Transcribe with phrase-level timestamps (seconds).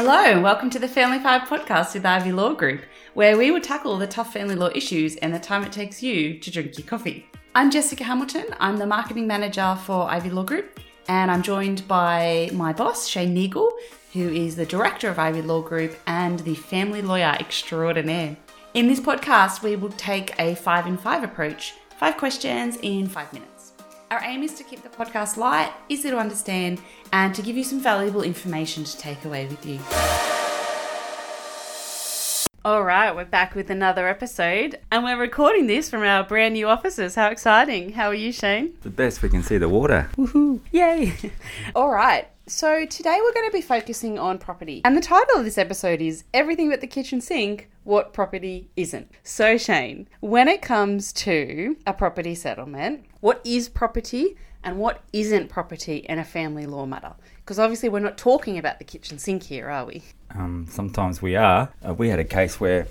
[0.00, 2.82] Hello, welcome to the Family Five podcast with Ivy Law Group,
[3.14, 6.38] where we will tackle the tough family law issues and the time it takes you
[6.38, 7.26] to drink your coffee.
[7.56, 8.44] I'm Jessica Hamilton.
[8.60, 13.34] I'm the marketing manager for Ivy Law Group, and I'm joined by my boss, Shane
[13.34, 13.72] Neagle,
[14.12, 18.36] who is the director of Ivy Law Group and the family lawyer extraordinaire.
[18.74, 23.32] In this podcast, we will take a five in five approach five questions in five
[23.32, 23.57] minutes.
[24.10, 26.80] Our aim is to keep the podcast light, easy to understand,
[27.12, 29.78] and to give you some valuable information to take away with you.
[32.64, 36.68] All right, we're back with another episode, and we're recording this from our brand new
[36.68, 37.16] offices.
[37.16, 37.92] How exciting!
[37.92, 38.72] How are you, Shane?
[38.80, 40.08] The best we can see the water.
[40.16, 40.60] Woohoo!
[40.72, 41.12] Yay!
[41.74, 45.44] All right, so today we're going to be focusing on property, and the title of
[45.44, 49.10] this episode is Everything But the Kitchen Sink What Property Isn't.
[49.22, 55.48] So, Shane, when it comes to a property settlement, what is property and what isn't
[55.48, 57.14] property in a family law matter?
[57.36, 60.02] Because obviously, we're not talking about the kitchen sink here, are we?
[60.34, 61.72] Um, sometimes we are.
[61.82, 62.86] Uh, we had a case where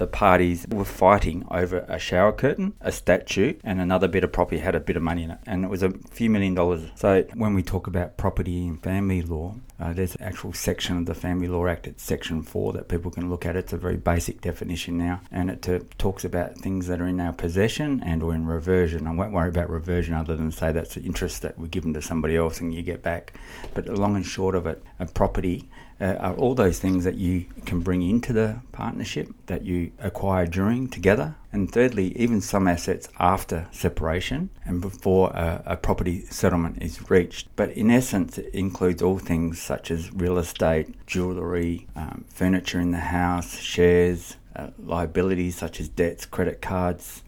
[0.00, 4.58] the parties were fighting over a shower curtain, a statue, and another bit of property
[4.58, 6.88] had a bit of money in it, and it was a few million dollars.
[6.94, 11.04] So when we talk about property in family law, uh, there's an actual section of
[11.04, 13.56] the Family Law Act, it's Section 4, that people can look at.
[13.56, 17.20] It's a very basic definition now, and it uh, talks about things that are in
[17.20, 19.06] our possession and or in reversion.
[19.06, 22.00] I won't worry about reversion other than say that's the interest that we're given to
[22.00, 23.34] somebody else and you get back.
[23.74, 25.68] But long and short of it, a property
[26.00, 30.46] uh, are all those things that you can bring into the partnership that you acquire
[30.46, 31.36] during together.
[31.52, 37.48] And thirdly, even some assets after separation and before a, a property settlement is reached.
[37.56, 42.92] But in essence, it includes all things such as real estate, jewellery, um, furniture in
[42.92, 47.22] the house, shares, uh, liabilities such as debts, credit cards,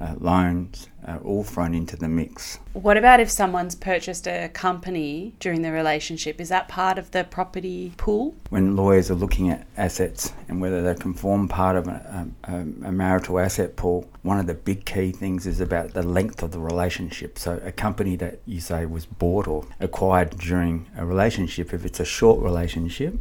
[0.00, 2.58] uh, loans, uh, all thrown into the mix.
[2.72, 6.40] What about if someone's purchased a company during the relationship?
[6.40, 8.34] Is that part of the property pool?
[8.50, 12.52] When lawyers are looking at assets and whether they can form part of a, a,
[12.52, 16.52] a marital asset pool, one of the big key things is about the length of
[16.52, 17.38] the relationship.
[17.38, 22.00] So, a company that you say was bought or acquired during a relationship, if it's
[22.00, 23.14] a short relationship,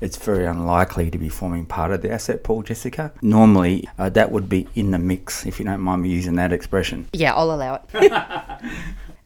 [0.00, 3.12] it's very unlikely to be forming part of the asset pool, Jessica.
[3.22, 6.52] Normally, uh, that would be in the mix, if you don't mind me using that
[6.52, 7.08] expression.
[7.12, 8.12] Yeah, I'll allow it.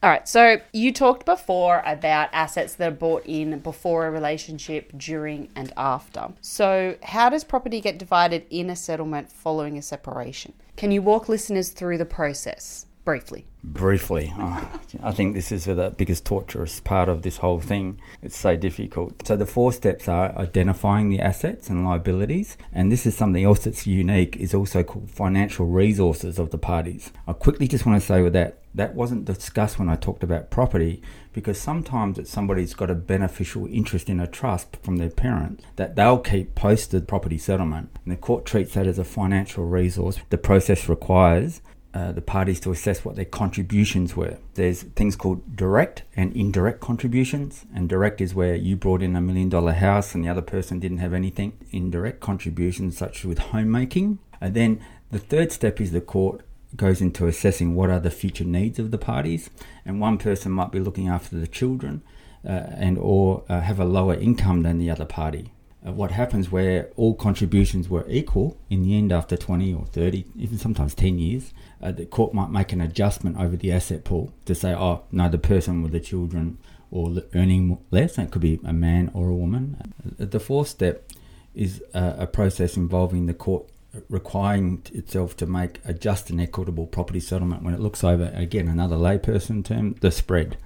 [0.01, 4.93] All right, so you talked before about assets that are bought in before a relationship,
[4.97, 6.29] during, and after.
[6.41, 10.53] So, how does property get divided in a settlement following a separation?
[10.77, 13.47] Can you walk listeners through the process briefly?
[13.65, 14.71] Briefly, oh,
[15.03, 17.99] I think this is the biggest torturous part of this whole thing.
[18.21, 19.27] It's so difficult.
[19.27, 23.61] So, the four steps are identifying the assets and liabilities, and this is something else
[23.61, 27.11] that's unique, is also called financial resources of the parties.
[27.27, 30.51] I quickly just want to say with that, that wasn't discussed when I talked about
[30.51, 31.01] property
[31.33, 35.97] because sometimes that somebody's got a beneficial interest in a trust from their parents that
[35.97, 40.19] they'll keep posted property settlement and the court treats that as a financial resource.
[40.29, 41.63] The process requires
[41.95, 44.39] uh, the parties to assess what their contributions were.
[44.55, 49.21] There's things called direct and indirect contributions, and direct is where you brought in a
[49.21, 51.55] million dollar house and the other person didn't have anything.
[51.71, 54.19] Indirect contributions, such as with homemaking.
[54.41, 56.43] And then the third step is the court
[56.77, 59.49] goes into assessing what are the future needs of the parties,
[59.85, 62.03] and one person might be looking after the children,
[62.47, 65.51] uh, and or uh, have a lower income than the other party.
[65.89, 70.25] Uh, what happens where all contributions were equal in the end after 20 or 30,
[70.37, 74.33] even sometimes 10 years, uh, the court might make an adjustment over the asset pool
[74.45, 76.59] to say, oh, no, the person with the children
[76.91, 79.77] or earning less, and it could be a man or a woman.
[80.21, 81.09] Uh, the fourth step
[81.55, 83.65] is uh, a process involving the court
[84.11, 88.69] requiring itself to make a just and equitable property settlement when it looks over, again,
[88.69, 90.59] another layperson term, the spread.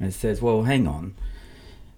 [0.00, 1.14] And it says, well, hang on,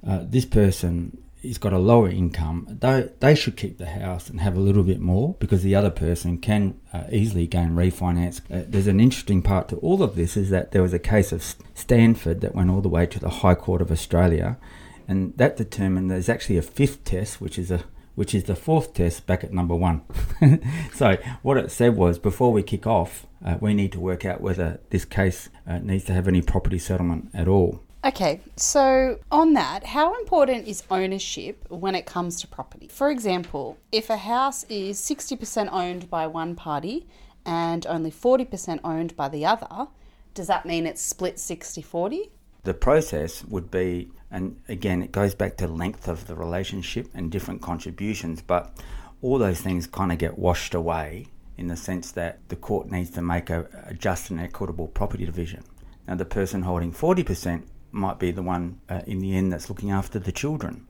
[0.06, 4.40] uh, this person he's got a lower income, they, they should keep the house and
[4.40, 8.40] have a little bit more because the other person can uh, easily gain refinance.
[8.50, 11.32] Uh, there's an interesting part to all of this is that there was a case
[11.32, 11.42] of
[11.74, 14.58] Stanford that went all the way to the High Court of Australia,
[15.06, 17.84] and that determined there's actually a fifth test, which is a
[18.14, 20.02] which is the fourth test back at number one.
[20.92, 24.40] so what it said was before we kick off, uh, we need to work out
[24.40, 27.80] whether this case uh, needs to have any property settlement at all.
[28.04, 32.86] Okay, so on that, how important is ownership when it comes to property?
[32.86, 37.08] For example, if a house is 60% owned by one party
[37.44, 39.88] and only 40% owned by the other,
[40.32, 42.30] does that mean it's split 60 40?
[42.62, 47.32] The process would be, and again, it goes back to length of the relationship and
[47.32, 48.78] different contributions, but
[49.22, 53.10] all those things kind of get washed away in the sense that the court needs
[53.10, 55.64] to make a, a just and equitable property division.
[56.06, 59.90] Now, the person holding 40% might be the one uh, in the end that's looking
[59.90, 60.86] after the children.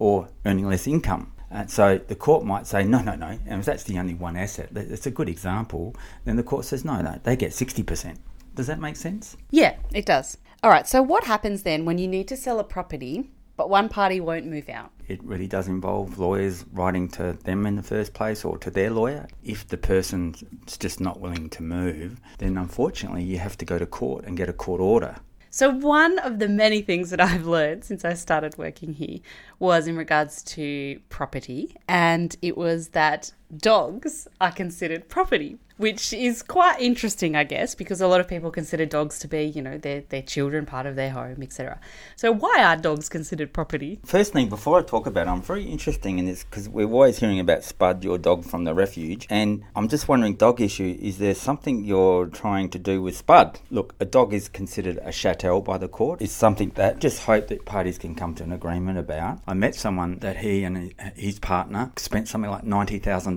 [0.00, 1.30] or earning less income.
[1.50, 4.34] And so the court might say, no, no, no, and if that's the only one
[4.36, 5.94] asset, it's a good example,
[6.24, 8.16] then the court says, no, no, they get 60%.
[8.54, 9.36] Does that make sense?
[9.50, 10.38] Yeah, it does.
[10.62, 13.88] All right, so what happens then when you need to sell a property, but one
[13.90, 14.90] party won't move out?
[15.08, 18.90] It really does involve lawyers writing to them in the first place or to their
[18.90, 19.26] lawyer.
[19.44, 20.42] If the person's
[20.78, 24.48] just not willing to move, then unfortunately you have to go to court and get
[24.48, 25.16] a court order.
[25.52, 29.18] So, one of the many things that I've learned since I started working here
[29.58, 36.42] was in regards to property, and it was that dogs are considered property which is
[36.42, 39.78] quite interesting, I guess, because a lot of people consider dogs to be, you know,
[39.78, 41.80] their, their children, part of their home, etc.
[42.16, 43.98] So, why are dogs considered property?
[44.04, 47.18] First thing, before I talk about it, I'm very interested in this because we're always
[47.18, 51.16] hearing about Spud, your dog from the refuge, and I'm just wondering, dog issue, is
[51.16, 53.58] there something you're trying to do with Spud?
[53.70, 56.20] Look, a dog is considered a chattel by the court.
[56.20, 59.40] It's something that just hope that parties can come to an agreement about.
[59.46, 62.64] I met someone that he and his partner spent something like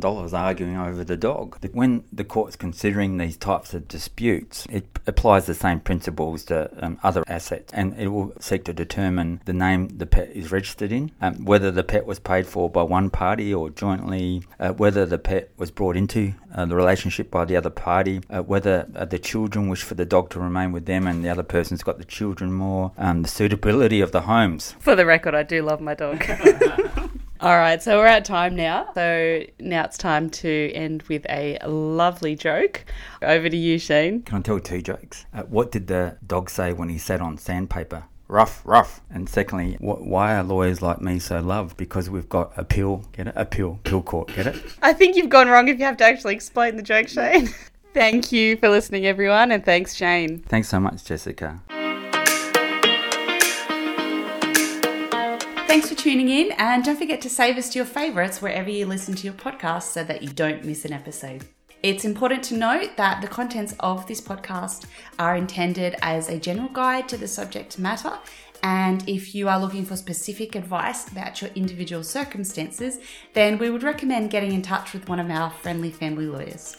[0.04, 1.58] $90,000 arguing over the dog.
[1.72, 7.00] When the court's considering these types of disputes, it applies the same principles to um,
[7.04, 11.12] other assets and it will seek to determine the name the pet is registered in,
[11.22, 15.18] um, whether the pet was paid for by one party or jointly, uh, whether the
[15.18, 19.20] pet was brought into uh, the relationship by the other party, uh, whether uh, the
[19.20, 22.06] children wish for the dog to remain with them and the other person's got the
[22.06, 24.76] children more, um, the suitability of the homes.
[24.80, 26.24] For the record, I do love my dog.
[27.44, 28.88] All right, so we're at time now.
[28.96, 32.86] So now it's time to end with a lovely joke.
[33.22, 34.22] Over to you, Shane.
[34.22, 35.26] Can I tell two jokes?
[35.34, 38.06] Uh, what did the dog say when he sat on sandpaper?
[38.30, 39.02] Rough, rough.
[39.10, 41.76] And secondly, wh- why are lawyers like me so loved?
[41.76, 43.34] Because we've got a appeal, get it?
[43.36, 44.64] Appeal, appeal court, get it?
[44.82, 47.50] I think you've gone wrong if you have to actually explain the joke, Shane.
[47.94, 50.40] Thank you for listening, everyone, and thanks, Shane.
[50.40, 51.62] Thanks so much, Jessica.
[55.74, 58.86] Thanks for tuning in, and don't forget to save us to your favourites wherever you
[58.86, 61.46] listen to your podcast so that you don't miss an episode.
[61.82, 64.86] It's important to note that the contents of this podcast
[65.18, 68.20] are intended as a general guide to the subject matter,
[68.62, 73.00] and if you are looking for specific advice about your individual circumstances,
[73.34, 76.78] then we would recommend getting in touch with one of our friendly family lawyers.